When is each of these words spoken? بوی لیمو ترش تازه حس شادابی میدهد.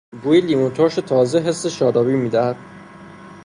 بوی 0.21 0.39
لیمو 0.41 0.69
ترش 0.75 0.95
تازه 0.95 1.39
حس 1.39 1.67
شادابی 1.67 2.15
میدهد. 2.15 2.57